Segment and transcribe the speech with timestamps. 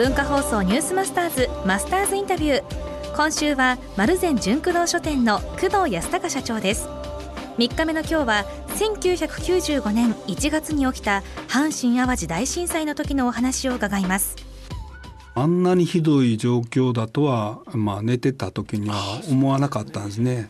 [0.00, 3.14] 文化放送ニュースマスターズマスターズインタビュー。
[3.14, 6.88] 今週は丸善純駆動書店の工藤康隆社長です。
[7.58, 8.44] 3日目の今日は
[8.78, 14.36] 1995年1月に起きた阪神・淡路大震災の時のお話を伺います。
[15.34, 20.48] あんなにひどい状況だとは、まあ、寝てた時には思わなかったんですね。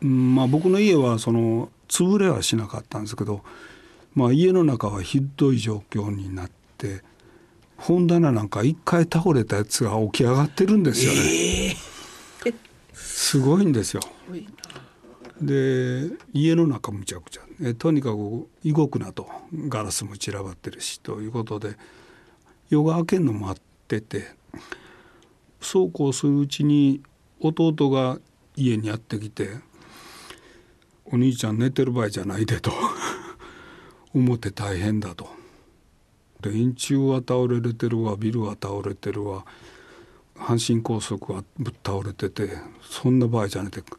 [0.00, 3.42] まあ、僕の家はその潰れはしなかったんですけど、
[4.16, 7.08] まあ、家の中はひどい状況になって
[7.80, 11.18] 本棚なんか一回倒れたやつが起き上がってるんですよね。
[11.18, 12.54] えー、
[12.92, 14.02] すごいんですよ。
[15.40, 19.26] で家の中むちゃくちゃえとにかく動くなと
[19.68, 21.76] ガラスも散らばってるしということで
[22.68, 23.56] 夜が明けんのもあっ
[23.88, 24.26] てて
[25.58, 27.02] そうこうするうちに
[27.40, 28.18] 弟が
[28.54, 29.48] 家にやってきて
[31.10, 32.70] 「お兄ちゃん寝てる場合じゃないで」と
[34.14, 35.29] 思って大変だと。
[36.40, 39.44] 電柱は倒れてるわビルは倒れてるわ
[40.36, 42.50] 阪神高速はぶっ倒れてて
[42.82, 43.92] そんな場合じゃなくて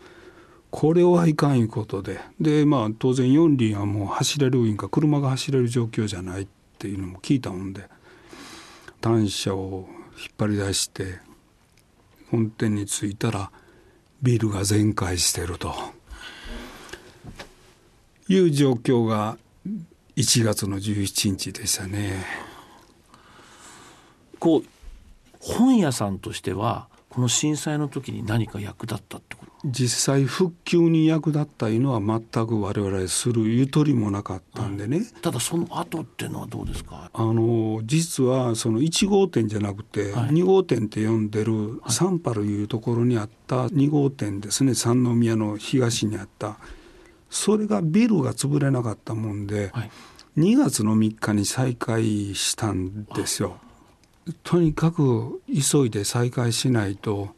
[0.69, 6.47] これはいかんいうことででまあ当然4輪はもう走れるんか車が走れる状況じゃないっ
[6.79, 7.83] ていうのも聞いたもんで
[9.01, 11.19] 単車を引っ張り出して
[12.29, 13.51] 本店に着いたら
[14.21, 15.73] ビルが全壊してると。
[18.31, 19.37] いう状況が
[20.15, 22.25] 1月の17日でしたね。
[24.39, 24.63] こう
[25.39, 29.51] 本屋さんとしてはこの震災の時に何か役立ったってこと？
[29.65, 37.11] 実際復旧に役立ったいうのは全く我々するゆとりもなかったんでね、ただその後っていうのはどうですか？
[37.13, 44.73] あの実はその1号店じゃなくて2号店って呼んでるサンパルいうところにあった2号店ですね。
[44.73, 46.57] 三宮の東にあった
[47.31, 49.91] それがビルが潰れなかったもんで、はい、
[50.37, 53.57] 2月の3日に再開したんですよ。
[54.43, 57.29] とにかく急いで再開しないと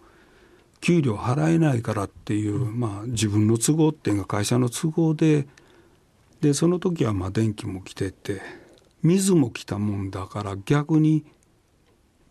[0.82, 5.48] 給料払えないからっていう、まあ、自分の都合っていうか会社の都合で
[6.42, 8.42] でその時はまあ電気も来てて
[9.02, 11.24] 水も来たもんだから逆に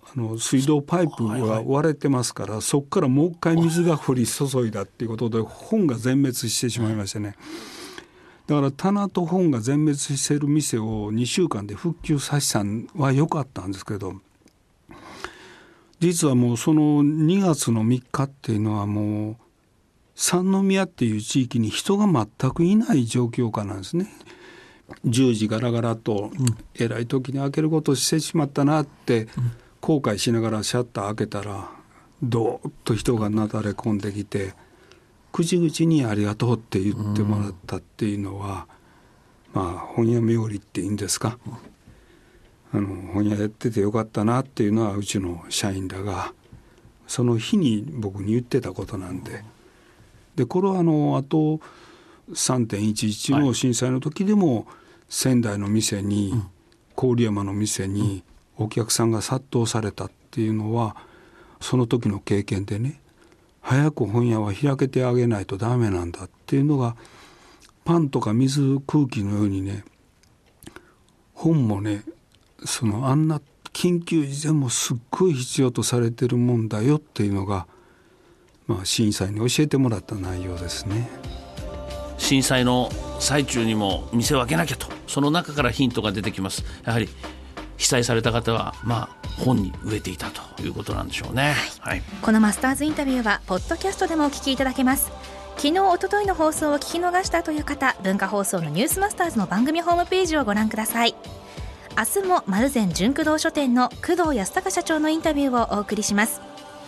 [0.04, 7.36] あの水道パイプが割れてますから、そこからもう一回水が降り注いだっていうことで本が全滅してしまいましてね。
[8.46, 14.14] だから棚と本が全滅してる店を2週間で復旧させたんは良かったんですけど
[16.00, 19.36] 実はもうその2月の3日っていうのはもう
[20.14, 24.08] 三宮っていう地域に人が全くいない状況下なんですね。
[25.06, 26.30] 10時ガラガラと
[26.74, 29.28] えらい時に開けることをしてしまったなって
[29.82, 31.68] 後悔しながらシャッター開けたら
[32.22, 34.54] どーっと人がなだれ込んできて
[35.32, 38.68] 口々に「ありがとう」って言ってもらったっていうのは、
[39.52, 41.38] まあ本屋冥利っていいんですか、
[42.72, 46.32] あの本屋やっててよかったなっていうのはうちの社員らが
[47.08, 49.44] その日に僕に言ってたことなんで。
[50.36, 51.60] でこれはあのあと
[52.30, 54.66] 3.11の震災の時でも
[55.08, 56.40] 仙台の店に、
[56.96, 58.22] 郡山の店に
[58.58, 60.96] お客さんが殺到されたっていうのは
[61.60, 63.00] その時の経験でね
[63.60, 66.96] 早く本屋は開けてあげないとダメなんだっていうのが
[67.84, 69.84] パンとか水空気のようにね
[71.34, 72.02] 本もね
[72.64, 73.40] そのあんな
[73.72, 77.66] 緊急時でもすっごい必要とされてるもんだよっていうのが、
[78.66, 81.08] まあ、震災に教えてもらった内容ですね。
[82.18, 87.08] 震災の最中にも店を開けなきゃとその中からヒントが出てきますやはり
[87.82, 95.10] 被災された方はまあ本に植えていたということなんでしょうね、はい、はい、このマスターズインタビューはポッドキャストでもお聞きいただけます。
[95.56, 101.14] 昨日おとといの放送を聞き逃したという方文化放送のニュースマスターズの番組ホームページをご覧ください。
[101.96, 106.40] 明日も丸善純駆動書店の工藤康隆社長のインタビューをお送りします。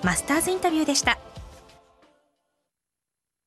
[0.03, 1.19] マスターズインタビューでした